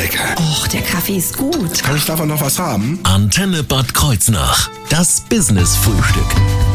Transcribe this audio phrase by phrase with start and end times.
[0.00, 0.34] lecker.
[0.38, 1.82] Och, der Kaffee ist gut.
[1.82, 2.98] Kann ich davon noch was haben?
[3.02, 4.70] Antenne Bad Kreuznach.
[4.88, 6.26] Das Business-Frühstück.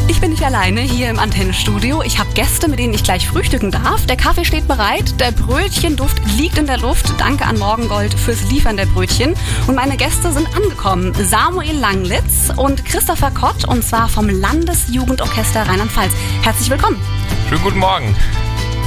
[0.08, 2.02] Ich bin nicht alleine hier im Antennenstudio.
[2.02, 4.06] Ich habe Gäste, mit denen ich gleich frühstücken darf.
[4.06, 7.06] Der Kaffee steht bereit, der Brötchenduft liegt in der Luft.
[7.18, 9.34] Danke an Morgengold fürs Liefern der Brötchen.
[9.66, 11.12] Und meine Gäste sind angekommen.
[11.14, 16.12] Samuel Langlitz und Christopher Kott, und zwar vom Landesjugendorchester Rheinland-Pfalz.
[16.42, 17.00] Herzlich willkommen.
[17.48, 18.14] Schönen guten Morgen.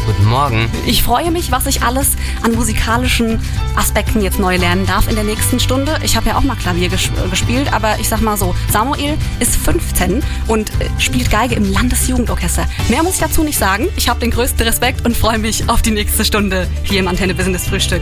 [0.06, 0.70] Guten Morgen.
[0.86, 2.12] Ich freue mich, was ich alles
[2.42, 3.40] an musikalischen
[3.76, 5.98] Aspekten jetzt neu lernen darf in der nächsten Stunde.
[6.04, 9.56] Ich habe ja auch mal Klavier ges gespielt, aber ich sag mal so, Samuel ist
[9.56, 12.66] 15 und äh, spielt Geige im Landesjugendorchester.
[12.90, 13.88] Mehr muss ich dazu nicht sagen.
[13.96, 17.34] Ich habe den größten Respekt und freue mich auf die nächste Stunde hier im Antenne
[17.34, 18.02] Business Frühstück.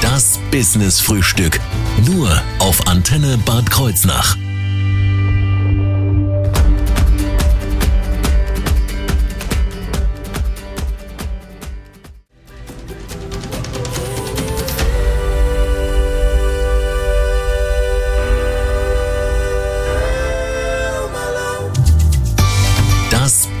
[0.00, 1.60] Das Business-Frühstück.
[2.06, 4.36] Nur auf Antenne Bad Kreuznach.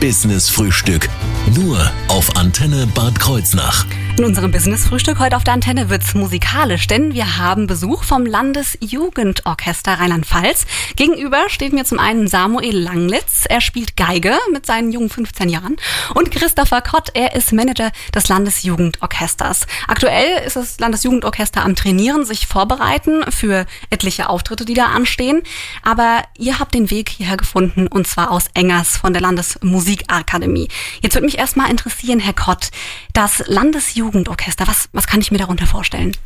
[0.00, 1.08] Das Business-Frühstück.
[1.56, 3.86] Nur auf Antenne Bad Kreuznach.
[4.18, 9.92] In unserem Business-Frühstück heute auf der Antenne wird's musikalisch, denn wir haben Besuch vom Landesjugendorchester
[10.00, 10.66] Rheinland-Pfalz.
[10.96, 13.44] Gegenüber steht mir zum einen Samuel Langlitz.
[13.48, 15.76] Er spielt Geige mit seinen jungen 15 Jahren.
[16.16, 19.68] Und Christopher Kott, er ist Manager des Landesjugendorchesters.
[19.86, 25.42] Aktuell ist das Landesjugendorchester am Trainieren, sich vorbereiten für etliche Auftritte, die da anstehen.
[25.84, 30.66] Aber ihr habt den Weg hierher gefunden und zwar aus Engers von der Landesmusikakademie.
[31.02, 32.70] Jetzt würde mich erstmal interessieren, Herr Kott,
[33.12, 34.66] das Landesjugendorchester Jugendorchester.
[34.66, 36.16] Was, was kann ich mir darunter vorstellen?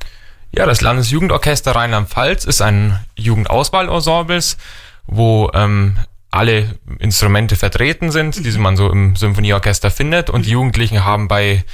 [0.52, 4.56] Ja, das Landesjugendorchester Rheinland-Pfalz ist ein Jugendauswahlensembles,
[5.06, 5.96] wo ähm,
[6.30, 10.30] alle Instrumente vertreten sind, die man so im Symphonieorchester findet.
[10.30, 11.64] Und die Jugendlichen haben bei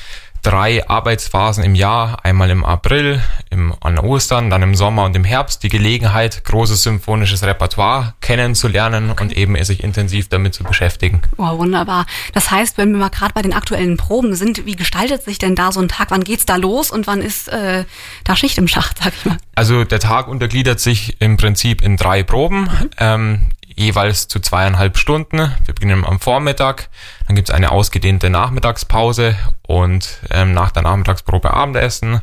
[0.48, 5.24] drei Arbeitsphasen im Jahr, einmal im April, im, an Ostern, dann im Sommer und im
[5.24, 11.20] Herbst, die Gelegenheit, großes symphonisches Repertoire kennenzulernen und eben sich intensiv damit zu beschäftigen.
[11.36, 12.06] Wow, wunderbar.
[12.32, 15.54] Das heißt, wenn wir mal gerade bei den aktuellen Proben sind, wie gestaltet sich denn
[15.54, 16.10] da so ein Tag?
[16.10, 17.84] Wann geht's da los und wann ist äh,
[18.24, 19.36] da Schicht im Schacht, sag ich mal?
[19.54, 22.62] Also der Tag untergliedert sich im Prinzip in drei Proben.
[22.62, 22.90] Mhm.
[22.96, 23.40] Ähm,
[23.74, 25.52] jeweils zu zweieinhalb Stunden.
[25.64, 26.88] Wir beginnen am Vormittag,
[27.26, 29.36] dann gibt es eine ausgedehnte Nachmittagspause
[29.66, 32.20] und ähm, nach der Nachmittagsprobe Abendessen.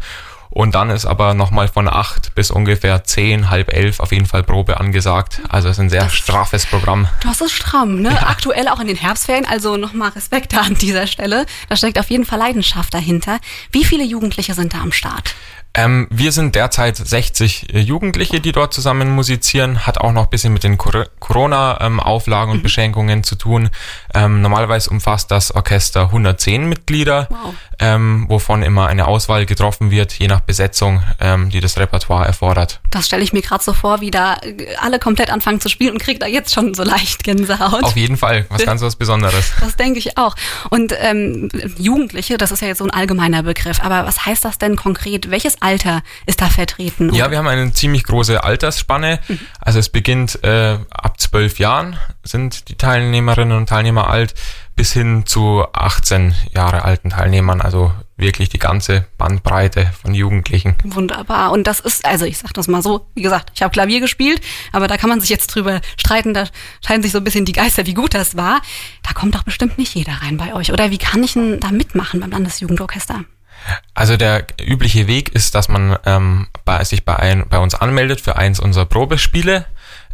[0.55, 4.41] Und dann ist aber nochmal von acht bis ungefähr zehn, halb elf auf jeden Fall
[4.41, 5.41] Probe angesagt.
[5.49, 7.09] Also es ist ein sehr das, straffes Programm.
[7.23, 8.11] Das ist stramm, ne?
[8.11, 8.27] Ja.
[8.27, 9.45] Aktuell auch in den Herbstferien.
[9.45, 11.45] Also nochmal Respekt da an dieser Stelle.
[11.67, 13.39] Da steckt auf jeden Fall Leidenschaft dahinter.
[13.73, 15.35] Wie viele Jugendliche sind da am Start?
[15.77, 19.85] Ähm, wir sind derzeit 60 äh, Jugendliche, die dort zusammen musizieren.
[19.85, 22.63] Hat auch noch ein bisschen mit den Corona-Auflagen und mhm.
[22.63, 23.69] Beschränkungen zu tun.
[24.13, 27.53] Ähm, normalerweise umfasst das Orchester 110 Mitglieder, wow.
[27.79, 32.79] Ähm, wovon immer eine Auswahl getroffen wird, je nach Besetzung, ähm, die das Repertoire erfordert.
[32.91, 35.93] Das stelle ich mir gerade so vor, wie da äh, alle komplett anfangen zu spielen
[35.93, 37.83] und kriegt da jetzt schon so leicht Gänsehaut.
[37.83, 39.53] Auf jeden Fall, was ganz was Besonderes.
[39.59, 40.35] Das denke ich auch.
[40.69, 44.57] Und ähm, Jugendliche, das ist ja jetzt so ein allgemeiner Begriff, aber was heißt das
[44.57, 45.29] denn konkret?
[45.29, 47.13] Welches Alter ist da vertreten?
[47.13, 49.19] Ja, wir haben eine ziemlich große Altersspanne.
[49.27, 49.39] Mhm.
[49.59, 54.33] Also es beginnt äh, ab zwölf Jahren sind die Teilnehmerinnen und Teilnehmer alt,
[54.75, 57.61] bis hin zu 18 Jahre alten Teilnehmern.
[57.61, 60.75] Also wirklich die ganze Bandbreite von Jugendlichen.
[60.83, 61.51] Wunderbar.
[61.51, 64.41] Und das ist, also ich sag das mal so, wie gesagt, ich habe Klavier gespielt,
[64.71, 66.45] aber da kann man sich jetzt drüber streiten, da
[66.85, 68.61] scheinen sich so ein bisschen die Geister, wie gut das war.
[69.03, 70.71] Da kommt doch bestimmt nicht jeder rein bei euch.
[70.71, 73.25] Oder wie kann ich denn da mitmachen beim Landesjugendorchester?
[73.93, 78.21] Also der übliche Weg ist, dass man ähm, bei, sich bei, ein, bei uns anmeldet
[78.21, 79.65] für eins unserer Probespiele,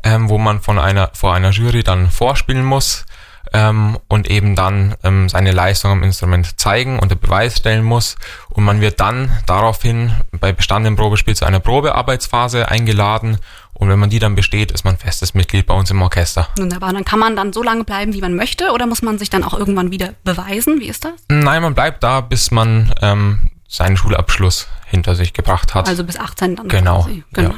[0.03, 3.05] ähm, wo man von einer, vor einer Jury dann vorspielen muss
[3.53, 8.15] ähm, und eben dann ähm, seine Leistung am Instrument zeigen und den Beweis stellen muss.
[8.49, 13.37] Und man wird dann daraufhin bei bestandenem Probespiel zu einer Probearbeitsphase eingeladen
[13.81, 16.47] und wenn man die dann besteht, ist man festes Mitglied bei uns im Orchester.
[16.55, 16.93] Wunderbar.
[16.93, 19.43] Dann kann man dann so lange bleiben, wie man möchte, oder muss man sich dann
[19.43, 20.79] auch irgendwann wieder beweisen?
[20.79, 21.13] Wie ist das?
[21.29, 25.87] Nein, man bleibt da, bis man ähm, seinen Schulabschluss hinter sich gebracht hat.
[25.87, 26.67] Also bis 18 dann.
[26.67, 27.03] Genau.
[27.03, 27.23] Quasi.
[27.31, 27.51] genau.
[27.51, 27.55] Ja.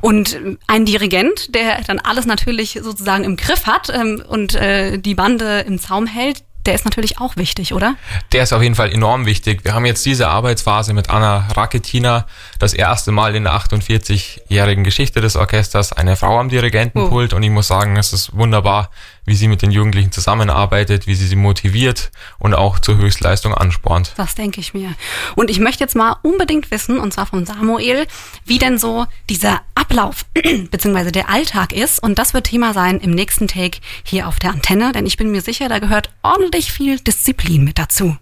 [0.00, 0.36] Und
[0.66, 5.60] ein Dirigent, der dann alles natürlich sozusagen im Griff hat ähm, und äh, die Bande
[5.60, 7.96] im Zaum hält, der ist natürlich auch wichtig, oder?
[8.32, 9.64] Der ist auf jeden Fall enorm wichtig.
[9.64, 12.26] Wir haben jetzt diese Arbeitsphase mit Anna Raketina,
[12.58, 17.32] das erste Mal in der 48-jährigen Geschichte des Orchesters, eine Frau am Dirigentenpult.
[17.32, 17.36] Oh.
[17.36, 18.90] Und ich muss sagen, es ist wunderbar,
[19.24, 24.12] wie sie mit den Jugendlichen zusammenarbeitet, wie sie sie motiviert und auch zur Höchstleistung anspornt.
[24.16, 24.94] Das denke ich mir.
[25.36, 28.06] Und ich möchte jetzt mal unbedingt wissen, und zwar von Samuel,
[28.44, 30.24] wie denn so dieser Ablauf
[30.70, 31.10] bzw.
[31.12, 32.02] der Alltag ist.
[32.02, 35.30] Und das wird Thema sein im nächsten Take hier auf der Antenne, denn ich bin
[35.30, 38.16] mir sicher, da gehört ordentlich ordentlich viel Disziplin mit dazu.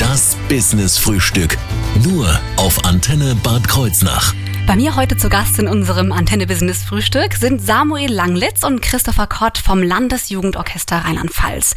[0.00, 1.56] Das Business Frühstück.
[2.02, 4.34] Nur auf Antenne Bad Kreuznach.
[4.64, 9.26] Bei mir heute zu Gast in unserem Antenne Business Frühstück sind Samuel Langlitz und Christopher
[9.26, 11.74] Kott vom Landesjugendorchester Rheinland-Pfalz.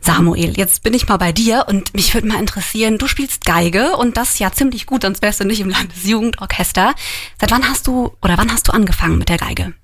[0.00, 3.96] Samuel, jetzt bin ich mal bei dir und mich würde mal interessieren, du spielst Geige
[3.96, 6.94] und das ja ziemlich gut, sonst wärst du nicht im Landesjugendorchester.
[7.38, 9.74] Seit wann hast du oder wann hast du angefangen mit der Geige?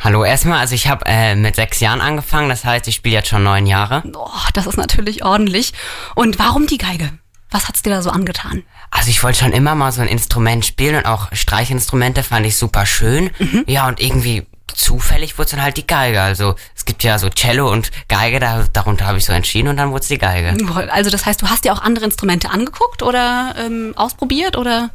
[0.00, 3.28] Hallo erstmal, also ich habe äh, mit sechs Jahren angefangen, das heißt, ich spiele jetzt
[3.28, 4.02] schon neun Jahre.
[4.14, 5.74] Oh, das ist natürlich ordentlich.
[6.14, 7.10] Und warum die Geige?
[7.50, 8.62] Was hat's dir da so angetan?
[8.90, 12.56] Also ich wollte schon immer mal so ein Instrument spielen und auch Streichinstrumente fand ich
[12.56, 13.30] super schön.
[13.38, 13.64] Mhm.
[13.66, 16.20] Ja, und irgendwie zufällig wurde es dann halt die Geige.
[16.22, 19.76] Also es gibt ja so Cello und Geige, da, darunter habe ich so entschieden und
[19.76, 20.56] dann wurde es die Geige.
[20.90, 24.90] Also das heißt, du hast dir auch andere Instrumente angeguckt oder ähm, ausprobiert oder?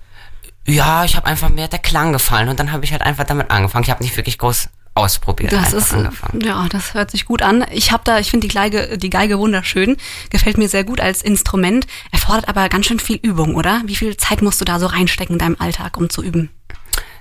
[0.67, 3.51] Ja, ich habe einfach mir der Klang gefallen und dann habe ich halt einfach damit
[3.51, 3.83] angefangen.
[3.83, 5.51] Ich habe nicht wirklich groß ausprobiert.
[5.51, 6.41] Das ist angefangen.
[6.41, 7.65] ja, das hört sich gut an.
[7.71, 9.97] Ich habe da, ich finde die Geige, die Geige wunderschön,
[10.29, 13.81] gefällt mir sehr gut als Instrument, erfordert aber ganz schön viel Übung, oder?
[13.85, 16.49] Wie viel Zeit musst du da so reinstecken in deinem Alltag, um zu üben?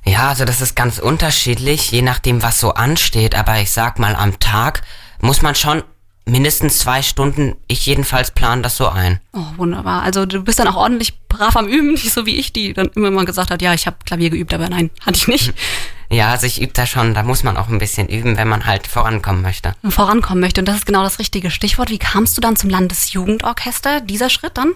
[0.04, 3.34] Ja, also das ist ganz unterschiedlich, je nachdem, was so ansteht.
[3.34, 4.82] Aber ich sag mal, am Tag
[5.20, 5.82] muss man schon
[6.26, 9.20] mindestens zwei Stunden, ich jedenfalls plane das so ein.
[9.32, 10.02] Oh, wunderbar.
[10.02, 12.88] Also du bist dann auch ordentlich brav am Üben, nicht so wie ich, die dann
[12.94, 15.54] immer mal gesagt hat, ja, ich habe Klavier geübt, aber nein, hatte ich nicht.
[16.10, 18.66] Ja, also ich übe da schon, da muss man auch ein bisschen üben, wenn man
[18.66, 19.74] halt vorankommen möchte.
[19.88, 21.88] Vorankommen möchte und das ist genau das richtige Stichwort.
[21.88, 24.74] Wie kamst du dann zum Landesjugendorchester, dieser Schritt dann?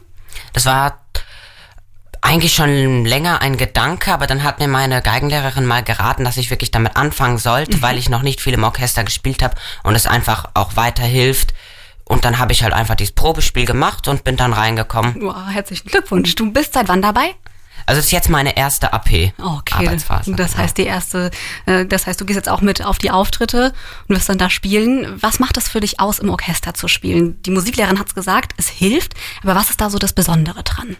[0.54, 0.98] Das war
[2.20, 6.50] eigentlich schon länger ein Gedanke, aber dann hat mir meine Geigenlehrerin mal geraten, dass ich
[6.50, 7.82] wirklich damit anfangen sollte, mhm.
[7.82, 11.54] weil ich noch nicht viel im Orchester gespielt habe und es einfach auch weiterhilft.
[12.04, 15.16] Und dann habe ich halt einfach dieses Probespiel gemacht und bin dann reingekommen.
[15.20, 16.34] Wow, herzlichen Glückwunsch.
[16.34, 17.34] Du bist seit wann dabei?
[17.84, 19.32] Also es ist jetzt meine erste AP.
[19.38, 20.34] Okay, Arbeitsphase.
[20.34, 21.30] das heißt die erste,
[21.64, 23.72] äh, das heißt du gehst jetzt auch mit auf die Auftritte
[24.06, 25.16] und wirst dann da spielen.
[25.22, 27.40] Was macht das für dich aus, im Orchester zu spielen?
[27.42, 30.96] Die Musiklehrerin hat es gesagt, es hilft, aber was ist da so das Besondere dran?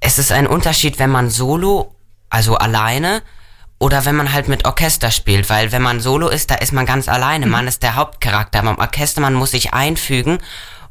[0.00, 1.94] Es ist ein Unterschied, wenn man solo,
[2.30, 3.22] also alleine,
[3.78, 6.86] oder wenn man halt mit Orchester spielt, weil wenn man solo ist, da ist man
[6.86, 10.38] ganz alleine, man ist der Hauptcharakter, beim Orchester, man muss sich einfügen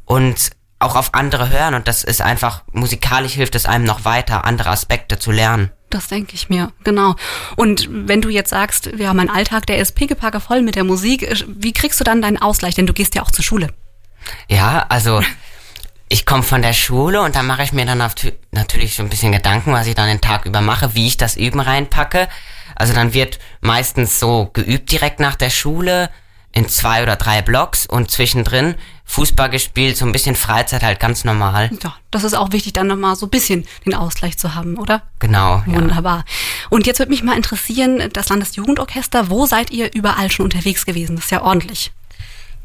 [0.04, 4.44] und auch auf andere hören und das ist einfach, musikalisch hilft es einem noch weiter,
[4.44, 5.70] andere Aspekte zu lernen.
[5.90, 7.16] Das denke ich mir, genau.
[7.56, 11.44] Und wenn du jetzt sagst, ja, mein Alltag, der ist pickepacke voll mit der Musik,
[11.48, 12.76] wie kriegst du dann deinen Ausgleich?
[12.76, 13.72] Denn du gehst ja auch zur Schule.
[14.48, 15.20] Ja, also
[16.10, 18.02] ich komme von der Schule und dann mache ich mir dann
[18.50, 21.36] natürlich so ein bisschen Gedanken, was ich dann den Tag über mache, wie ich das
[21.36, 22.28] Üben reinpacke.
[22.74, 26.10] Also dann wird meistens so geübt direkt nach der Schule
[26.52, 28.74] in zwei oder drei Blocks und zwischendrin
[29.04, 31.70] Fußball gespielt, so ein bisschen Freizeit halt ganz normal.
[31.80, 35.02] Ja, das ist auch wichtig, dann nochmal so ein bisschen den Ausgleich zu haben, oder?
[35.20, 35.62] Genau.
[35.66, 36.18] Wunderbar.
[36.18, 36.24] Ja.
[36.70, 41.14] Und jetzt würde mich mal interessieren, das Landesjugendorchester, wo seid ihr überall schon unterwegs gewesen?
[41.14, 41.92] Das ist ja ordentlich.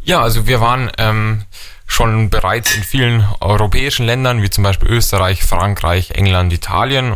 [0.04, 1.44] Ja, also wir waren ähm,
[1.86, 7.16] schon bereits in vielen europäischen Ländern, wie zum Beispiel Österreich, Frankreich, England, Italien.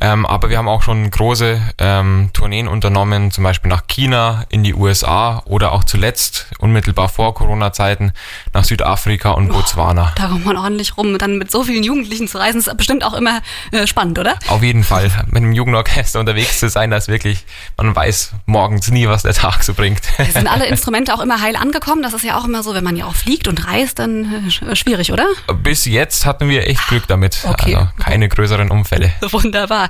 [0.00, 4.62] Ähm, aber wir haben auch schon große ähm, Tourneen unternommen, zum Beispiel nach China, in
[4.62, 8.12] die USA oder auch zuletzt, unmittelbar vor Corona-Zeiten,
[8.52, 10.12] nach Südafrika und Botswana.
[10.16, 11.18] da kommt man ordentlich rum.
[11.18, 13.40] Dann mit so vielen Jugendlichen zu reisen, ist bestimmt auch immer
[13.72, 14.38] äh, spannend, oder?
[14.48, 15.10] Auf jeden Fall.
[15.26, 17.44] Mit einem Jugendorchester unterwegs zu sein, das wirklich,
[17.76, 20.02] man weiß morgens nie, was der Tag so bringt.
[20.32, 22.02] Sind alle Instrumente auch immer heil angekommen?
[22.02, 24.76] Das ist ja auch immer so, wenn man ja auch fliegt und reist, dann äh,
[24.76, 25.26] schwierig, oder?
[25.62, 27.38] Bis jetzt hatten wir echt Glück damit.
[27.44, 27.74] Okay.
[27.74, 29.12] Also keine größeren Unfälle.
[29.30, 29.85] Wunderbar.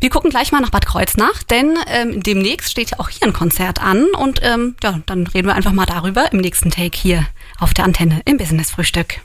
[0.00, 3.80] Wir gucken gleich mal nach Bad Kreuznach, denn ähm, demnächst steht auch hier ein Konzert
[3.82, 7.26] an und ähm, ja, dann reden wir einfach mal darüber im nächsten Take hier
[7.58, 9.20] auf der Antenne im Business Frühstück.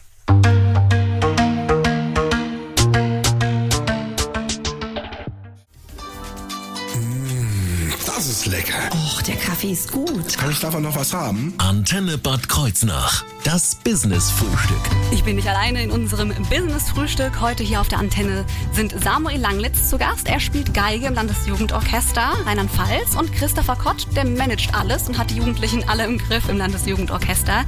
[8.53, 8.89] Lecker.
[8.93, 10.37] Och, der Kaffee ist gut.
[10.37, 11.55] Kann ich davon noch was haben?
[11.57, 13.25] Antenne Bad Kreuznach.
[13.43, 14.77] Das Business-Frühstück.
[15.11, 17.41] Ich bin nicht alleine in unserem Business-Frühstück.
[17.41, 20.27] Heute hier auf der Antenne sind Samuel Langlitz zu Gast.
[20.27, 25.37] Er spielt Geige im Landesjugendorchester Rheinland-Pfalz und Christopher Kott, der managt alles und hat die
[25.37, 27.65] Jugendlichen alle im Griff im Landesjugendorchester.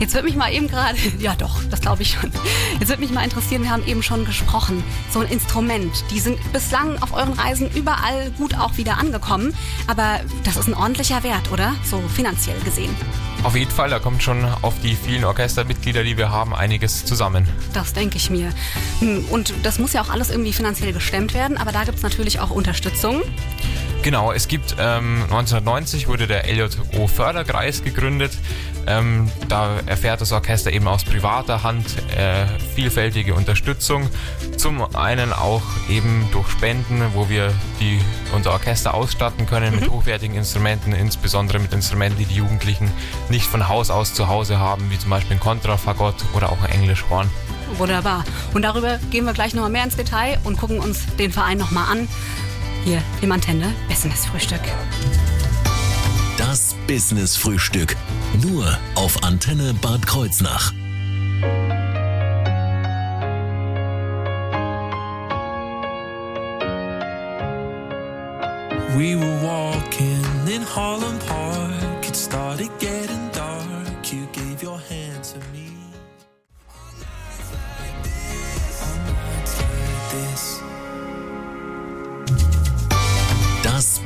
[0.00, 2.32] Jetzt wird mich mal eben gerade, ja doch, das glaube ich schon.
[2.80, 4.82] Jetzt wird mich mal interessieren, wir haben eben schon gesprochen.
[5.10, 9.54] So ein Instrument, die sind bislang auf euren Reisen überall gut auch wieder angekommen.
[9.86, 11.74] Aber das ist ein ordentlicher Wert, oder?
[11.84, 12.94] So finanziell gesehen.
[13.42, 17.46] Auf jeden Fall, da kommt schon auf die vielen Orchestermitglieder, die wir haben, einiges zusammen.
[17.72, 18.50] Das denke ich mir.
[19.00, 22.02] Hm, und das muss ja auch alles irgendwie finanziell gestemmt werden, aber da gibt es
[22.02, 23.22] natürlich auch Unterstützung.
[24.04, 28.32] Genau, es gibt ähm, 1990 wurde der LJO Förderkreis gegründet.
[28.86, 32.44] Ähm, da erfährt das Orchester eben aus privater Hand äh,
[32.74, 34.10] vielfältige Unterstützung.
[34.58, 37.98] Zum einen auch eben durch Spenden, wo wir die,
[38.36, 39.80] unser Orchester ausstatten können mhm.
[39.80, 42.92] mit hochwertigen Instrumenten, insbesondere mit Instrumenten, die die Jugendlichen
[43.30, 46.72] nicht von Haus aus zu Hause haben, wie zum Beispiel ein Kontrafagott oder auch ein
[46.72, 47.30] Englischhorn.
[47.78, 48.26] Wunderbar.
[48.52, 51.90] Und darüber gehen wir gleich nochmal mehr ins Detail und gucken uns den Verein nochmal
[51.90, 52.06] an.
[52.84, 54.60] Hier im Antenne Business Frühstück.
[56.36, 57.96] Das Business Frühstück.
[58.42, 60.70] Nur auf Antenne Bad Kreuznach.
[68.94, 72.06] We were walking in Holland Park.
[72.06, 74.12] It started getting dark.
[74.12, 75.63] You gave your hand to me.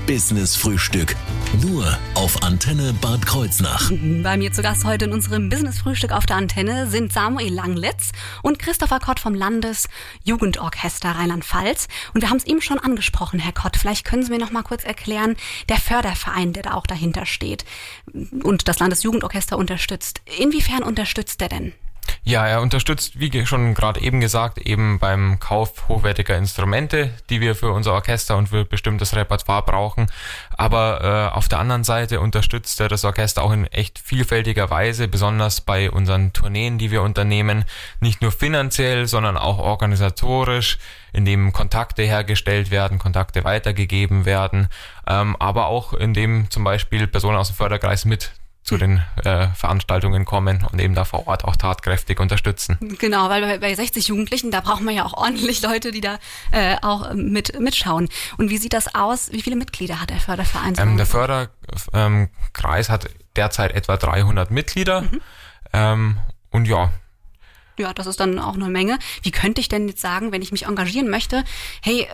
[0.09, 1.15] Business Frühstück.
[1.61, 3.93] Nur auf Antenne Bad Kreuznach.
[4.23, 8.13] Bei mir zu Gast heute in unserem Business-Frühstück auf der Antenne sind Samuel Langlitz
[8.43, 11.89] und Christopher Kott vom Landesjugendorchester Rheinland-Pfalz.
[12.15, 13.77] Und wir haben es eben schon angesprochen, Herr Kott.
[13.77, 15.37] Vielleicht können Sie mir noch mal kurz erklären,
[15.69, 17.67] der Förderverein, der da auch dahinter steht
[18.43, 20.23] und das Landesjugendorchester unterstützt.
[20.39, 21.75] Inwiefern unterstützt der denn?
[22.25, 27.55] Ja, er unterstützt, wie schon gerade eben gesagt, eben beim Kauf hochwertiger Instrumente, die wir
[27.55, 30.07] für unser Orchester und für bestimmtes Repertoire brauchen.
[30.57, 35.09] Aber äh, auf der anderen Seite unterstützt er das Orchester auch in echt vielfältiger Weise,
[35.09, 37.65] besonders bei unseren Tourneen, die wir unternehmen,
[38.01, 40.79] nicht nur finanziell, sondern auch organisatorisch,
[41.13, 44.69] indem Kontakte hergestellt werden, Kontakte weitergegeben werden,
[45.07, 48.33] ähm, aber auch indem zum Beispiel Personen aus dem Förderkreis mit
[48.69, 52.77] zu den äh, Veranstaltungen kommen und eben da vor Ort auch tatkräftig unterstützen.
[52.99, 56.19] Genau, weil bei, bei 60 Jugendlichen, da braucht man ja auch ordentlich Leute, die da
[56.53, 58.09] äh, auch mit mitschauen.
[58.37, 59.33] Und wie sieht das aus?
[59.33, 60.75] Wie viele Mitglieder hat der Förderverein?
[60.77, 65.03] Ähm, der Förderkreis hat derzeit etwa 300 Mitglieder.
[65.03, 65.21] Mhm.
[65.73, 66.17] Ähm,
[66.51, 66.93] und ja,
[67.79, 68.99] ja, das ist dann auch eine Menge.
[69.23, 71.45] Wie könnte ich denn jetzt sagen, wenn ich mich engagieren möchte,
[71.81, 72.09] hey,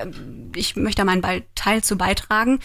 [0.54, 1.23] ich möchte da meinen
[1.54, 2.61] Teil zu beitragen,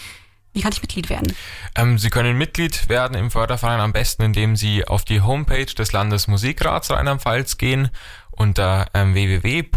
[0.59, 1.33] wie kann ich Mitglied werden?
[1.75, 5.93] Ähm, Sie können Mitglied werden im Förderverein am besten, indem Sie auf die Homepage des
[5.93, 7.89] Landesmusikrats Rheinland-Pfalz gehen
[8.39, 9.67] unter ähm, www.lmr-rp.de.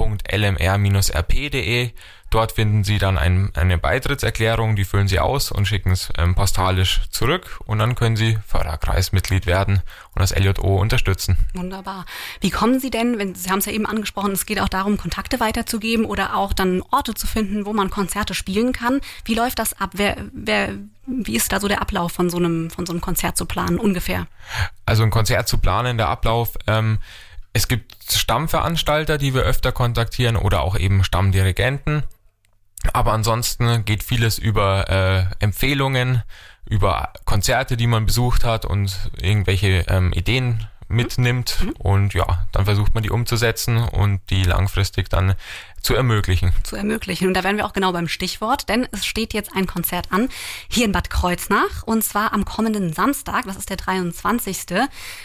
[2.31, 6.35] Dort finden Sie dann ein, eine Beitrittserklärung, die füllen Sie aus und schicken es ähm,
[6.35, 9.83] postalisch zurück und dann können Sie Förderkreismitglied werden
[10.15, 11.37] und das LJO unterstützen.
[11.53, 12.07] Wunderbar.
[12.41, 14.97] Wie kommen Sie denn, wenn Sie haben es ja eben angesprochen, es geht auch darum,
[14.97, 19.03] Kontakte weiterzugeben oder auch dann Orte zu finden, wo man Konzerte spielen kann.
[19.27, 19.91] Wie läuft das ab?
[19.93, 20.71] Wer, wer,
[21.05, 23.79] wie ist da so der Ablauf von so einem, von so einem Konzert zu planen
[23.79, 24.27] ungefähr?
[24.87, 26.99] Also ein Konzert zu planen, der Ablauf, ähm,
[27.53, 32.05] es gibt Stammveranstalter, die wir öfter kontaktieren oder auch eben Stammdirigenten.
[32.93, 36.23] Aber ansonsten geht vieles über äh, Empfehlungen,
[36.69, 41.59] über Konzerte, die man besucht hat und irgendwelche ähm, Ideen mitnimmt.
[41.63, 41.71] Mhm.
[41.79, 45.35] Und ja, dann versucht man die umzusetzen und die langfristig dann
[45.83, 46.53] zu ermöglichen.
[46.63, 47.27] Zu ermöglichen.
[47.27, 50.29] Und da wären wir auch genau beim Stichwort, denn es steht jetzt ein Konzert an,
[50.69, 54.59] hier in Bad Kreuznach, und zwar am kommenden Samstag, das ist der 23.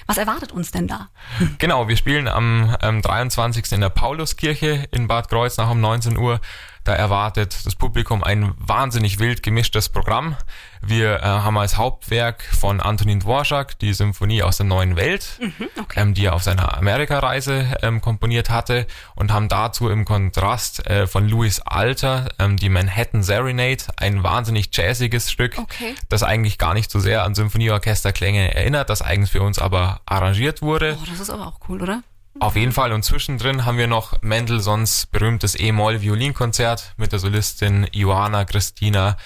[0.08, 1.10] Was erwartet uns denn da?
[1.60, 3.72] Genau, wir spielen am ähm, 23.
[3.72, 6.40] in der Pauluskirche in Bad Kreuznach um 19 Uhr.
[6.88, 10.38] Da erwartet das Publikum ein wahnsinnig wild gemischtes Programm.
[10.82, 15.67] Wir äh, haben als Hauptwerk von Antonin Dvorak die Symphonie aus der neuen Welt, mhm,
[15.82, 16.00] okay.
[16.00, 21.08] ähm, die er auf seiner Amerikareise ähm, komponiert hatte und haben dazu im Kontrast äh,
[21.08, 25.94] von Louis Alter ähm, die Manhattan Serenade, ein wahnsinnig jazziges Stück, okay.
[26.08, 30.62] das eigentlich gar nicht so sehr an Symphonieorchesterklänge erinnert, das eigentlich für uns aber arrangiert
[30.62, 30.98] wurde.
[31.01, 32.01] Oh, das ist aber auch cool, oder?
[32.39, 32.94] Auf jeden Fall.
[32.94, 39.17] Und zwischendrin haben wir noch Mendelssohns berühmtes E-Moll-Violinkonzert mit der Solistin Johanna Christina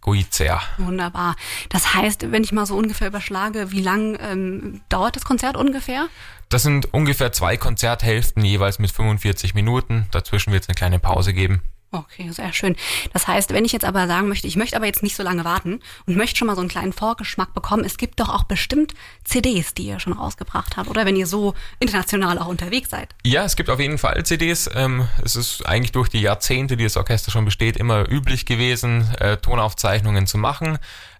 [0.00, 0.62] Guizea.
[0.78, 1.36] Wunderbar.
[1.68, 6.08] Das heißt, wenn ich mal so ungefähr überschlage, wie lang ähm, dauert das Konzert ungefähr?
[6.48, 10.06] Das sind ungefähr zwei Konzerthälften, jeweils mit 45 Minuten.
[10.12, 11.62] Dazwischen wird es eine kleine Pause geben.
[11.92, 12.76] Okay, sehr schön.
[13.12, 15.44] Das heißt, wenn ich jetzt aber sagen möchte, ich möchte aber jetzt nicht so lange
[15.44, 18.92] warten und möchte schon mal so einen kleinen Vorgeschmack bekommen, es gibt doch auch bestimmt
[19.24, 23.14] CDs, die ihr schon rausgebracht habt, oder wenn ihr so international auch unterwegs seid.
[23.24, 24.68] Ja, es gibt auf jeden Fall CDs.
[24.74, 29.08] Ähm, es ist eigentlich durch die Jahrzehnte, die das Orchester schon besteht, immer üblich gewesen,
[29.20, 30.78] äh, Tonaufzeichnungen zu machen.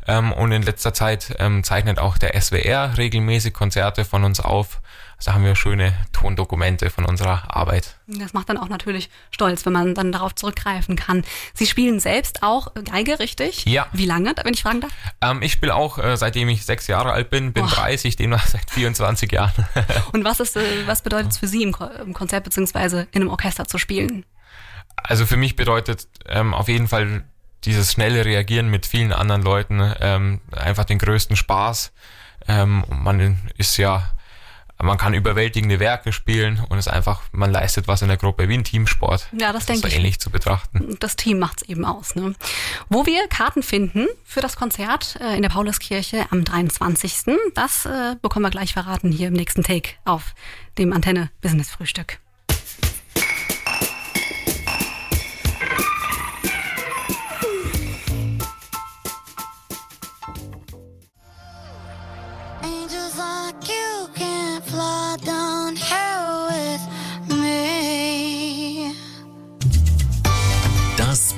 [0.09, 4.81] Ähm, und in letzter Zeit ähm, zeichnet auch der SWR regelmäßig Konzerte von uns auf.
[5.19, 7.97] Also haben wir schöne Tondokumente von unserer Arbeit.
[8.07, 11.25] Das macht dann auch natürlich stolz, wenn man dann darauf zurückgreifen kann.
[11.55, 13.65] Sie spielen selbst auch Geige, richtig?
[13.65, 13.87] Ja.
[13.93, 14.93] Wie lange, wenn ich fragen darf?
[15.23, 17.69] Ähm, ich spiele auch, äh, seitdem ich sechs Jahre alt bin, bin oh.
[17.69, 19.67] 30, demnach seit 24 Jahren.
[20.13, 23.31] Und was ist, äh, was bedeutet es für Sie im, im Konzert beziehungsweise in einem
[23.31, 24.27] Orchester zu spielen?
[24.97, 27.25] Also für mich bedeutet ähm, auf jeden Fall
[27.65, 31.93] dieses schnelle Reagieren mit vielen anderen Leuten ähm, einfach den größten Spaß.
[32.49, 34.11] Ähm, man ist ja
[34.85, 38.55] man kann überwältigende Werke spielen und es einfach, man leistet was in der Gruppe, wie
[38.55, 39.29] ein Teamsport.
[39.33, 40.97] Ja, das, das denke ist so ähnlich zu betrachten.
[41.01, 42.15] Das Team macht's eben aus.
[42.15, 42.35] Ne?
[42.89, 47.37] Wo wir Karten finden für das Konzert äh, in der Pauluskirche am 23.
[47.55, 50.35] Das äh, bekommen wir gleich verraten hier im nächsten Take auf
[50.79, 52.19] dem Antenne Business Frühstück.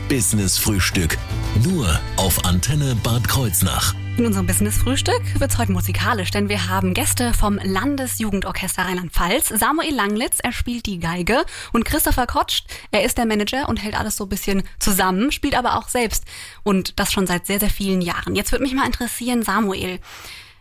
[0.08, 1.18] Business Frühstück.
[1.64, 3.94] Nur auf Antenne Bad Kreuznach.
[4.16, 9.48] In unserem Business-Frühstück wird es heute musikalisch, denn wir haben Gäste vom Landesjugendorchester Rheinland-Pfalz.
[9.50, 14.00] Samuel Langlitz, er spielt die Geige und Christopher Kotsch, er ist der Manager und hält
[14.00, 16.24] alles so ein bisschen zusammen, spielt aber auch selbst
[16.62, 18.34] und das schon seit sehr, sehr vielen Jahren.
[18.34, 20.00] Jetzt würde mich mal interessieren, Samuel,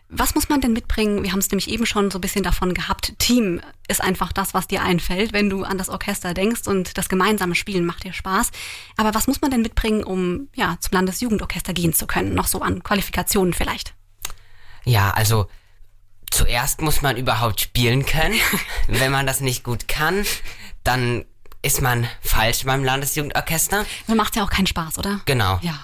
[0.09, 1.23] was muss man denn mitbringen?
[1.23, 3.13] Wir haben es nämlich eben schon so ein bisschen davon gehabt.
[3.19, 7.09] Team ist einfach das, was dir einfällt, wenn du an das Orchester denkst und das
[7.09, 8.51] gemeinsame Spielen macht dir Spaß.
[8.95, 12.33] Aber was muss man denn mitbringen, um ja zum Landesjugendorchester gehen zu können?
[12.33, 13.95] Noch so an Qualifikationen vielleicht?
[14.85, 15.47] Ja, also
[16.31, 18.39] zuerst muss man überhaupt spielen können.
[18.87, 20.25] Wenn man das nicht gut kann,
[20.83, 21.25] dann
[21.61, 23.85] ist man falsch beim Landesjugendorchester.
[24.07, 25.19] Dann macht ja auch keinen Spaß, oder?
[25.25, 25.59] Genau.
[25.61, 25.77] Ja.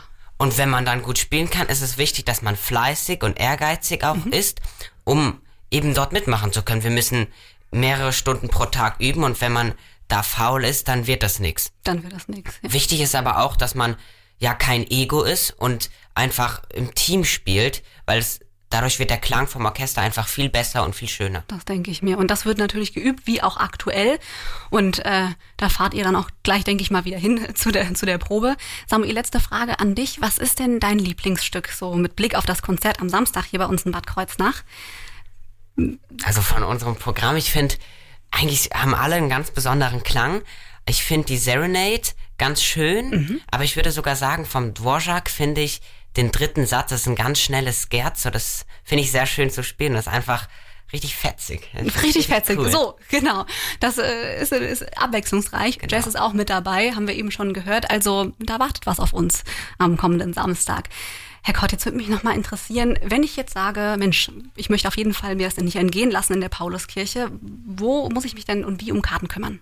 [0.44, 4.04] Und wenn man dann gut spielen kann, ist es wichtig, dass man fleißig und ehrgeizig
[4.04, 4.60] auch ist,
[5.06, 6.84] um eben dort mitmachen zu können.
[6.84, 7.28] Wir müssen
[7.72, 9.74] mehrere Stunden pro Tag üben und wenn man
[10.10, 11.72] da faul ist, dann wird das nichts.
[11.86, 12.60] Dann wird das nichts.
[12.62, 12.74] Ja.
[12.74, 13.96] Wichtig ist aber auch, dass man
[14.38, 18.42] ja kein Ego ist und einfach im Team spielt, weil es
[18.74, 21.44] dadurch wird der Klang vom Orchester einfach viel besser und viel schöner.
[21.48, 22.18] Das denke ich mir.
[22.18, 24.20] Und das wird natürlich geübt, wie auch aktuell.
[24.70, 25.28] Und äh,
[25.58, 28.18] da fahrt ihr dann auch gleich, denke ich mal, wieder hin zu der, zu der
[28.18, 28.56] Probe.
[28.88, 30.22] Samuel, letzte Frage an dich.
[30.22, 33.66] Was ist denn dein Lieblingsstück so mit Blick auf das Konzert am Samstag hier bei
[33.66, 34.64] uns in Bad Kreuznach?
[36.24, 37.76] Also von unserem Programm, ich finde,
[38.32, 40.42] eigentlich haben alle einen ganz besonderen Klang.
[40.88, 45.82] Ich finde die Serenade ganz schön, aber ich würde sogar sagen, vom Dvorak finde ich
[46.18, 49.64] den dritten Satz, das ist ein ganz schnelles Scherzo, das finde ich sehr schön zu
[49.64, 50.48] spielen, das ist einfach
[50.92, 51.70] richtig fetzig.
[52.04, 52.60] Richtig fetzig.
[52.60, 52.72] cool.
[52.72, 53.46] So, genau.
[53.80, 55.80] Das äh, ist, ist abwechslungsreich.
[55.80, 55.92] Genau.
[55.92, 57.90] Jazz ist auch mit dabei, haben wir eben schon gehört.
[57.90, 59.44] Also da wartet was auf uns
[59.80, 60.90] am kommenden Samstag.
[61.46, 64.96] Herr Kort, jetzt würde mich nochmal interessieren, wenn ich jetzt sage, Mensch, ich möchte auf
[64.96, 68.64] jeden Fall mir das nicht entgehen lassen in der Pauluskirche, wo muss ich mich denn
[68.64, 69.60] und wie um Karten kümmern?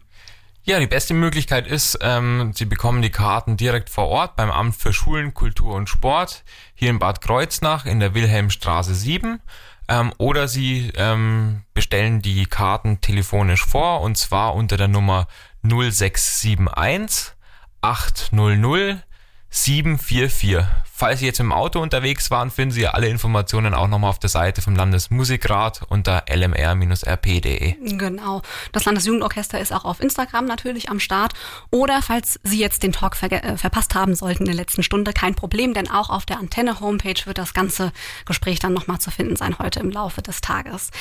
[0.63, 4.76] Ja, die beste Möglichkeit ist, ähm, Sie bekommen die Karten direkt vor Ort beim Amt
[4.76, 6.43] für Schulen, Kultur und Sport
[6.76, 9.41] hier in Bad Kreuznach in der Wilhelmstraße 7.
[9.88, 15.28] Ähm, oder Sie ähm, bestellen die Karten telefonisch vor und zwar unter der Nummer
[15.63, 17.34] 0671
[17.82, 19.04] 800
[19.50, 20.63] 744.
[21.01, 24.29] Falls Sie jetzt im Auto unterwegs waren, finden Sie alle Informationen auch nochmal auf der
[24.29, 27.73] Seite vom Landesmusikrat unter lmr-rp.de.
[27.97, 28.43] Genau.
[28.71, 31.33] Das Landesjugendorchester ist auch auf Instagram natürlich am Start.
[31.71, 35.11] Oder falls Sie jetzt den Talk verge- äh, verpasst haben sollten in der letzten Stunde,
[35.11, 37.91] kein Problem, denn auch auf der Antenne-Homepage wird das ganze
[38.25, 40.91] Gespräch dann nochmal zu finden sein heute im Laufe des Tages.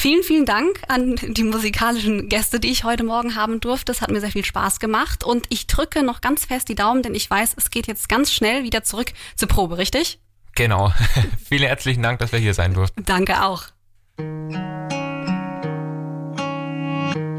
[0.00, 3.90] Vielen, vielen Dank an die musikalischen Gäste, die ich heute Morgen haben durfte.
[3.90, 7.02] Es hat mir sehr viel Spaß gemacht und ich drücke noch ganz fest die Daumen,
[7.02, 9.12] denn ich weiß, es geht jetzt ganz schnell wieder zurück
[9.48, 10.20] Probe, richtig?
[10.54, 10.92] Genau.
[11.48, 13.04] Vielen herzlichen Dank, dass wir hier sein durften.
[13.04, 13.64] Danke auch.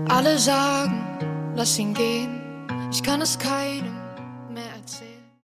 [0.10, 2.42] Alle sagen, lass ihn gehen.
[2.92, 3.89] Ich kann es keinem